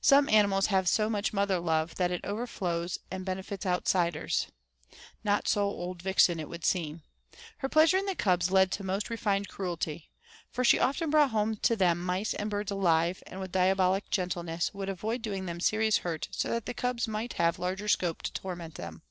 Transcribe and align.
Some 0.00 0.30
animals 0.30 0.68
have 0.68 0.88
so 0.88 1.10
much 1.10 1.34
mother 1.34 1.58
love 1.60 1.96
that 1.96 2.10
it 2.10 2.22
overflows 2.24 2.98
and 3.10 3.22
benefits 3.22 3.66
outsiders. 3.66 4.46
Not 5.22 5.46
so 5.46 5.60
old 5.64 6.00
Vixen 6.00 6.40
it 6.40 6.48
would 6.48 6.64
seem. 6.64 7.02
Her 7.58 7.68
pleasure 7.68 7.98
in 7.98 8.06
the 8.06 8.14
cubs 8.14 8.50
led 8.50 8.72
to 8.72 8.82
most 8.82 9.10
refined 9.10 9.48
cruelty. 9.48 10.10
For 10.50 10.64
she 10.64 10.78
often 10.78 11.10
brought 11.10 11.32
home 11.32 11.56
to 11.56 11.76
them 11.76 12.00
mice 12.02 12.32
and 12.32 12.48
birds 12.48 12.70
alive, 12.72 13.22
and 13.26 13.40
with 13.40 13.52
diabolic 13.52 14.08
gentleness 14.08 14.72
would 14.72 14.88
avoid 14.88 15.20
doing 15.20 15.44
them 15.44 15.60
serious 15.60 15.98
hurt 15.98 16.28
so 16.30 16.48
that 16.48 16.64
the 16.64 16.72
cubs 16.72 17.06
might 17.06 17.34
have 17.34 17.58
larger 17.58 17.88
scope 17.88 18.22
to 18.22 18.32
torment 18.32 18.76
them. 18.76 19.02